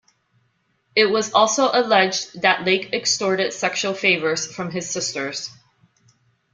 [0.95, 5.51] It was also alleged that Lake extorted sexual favors from his sisters.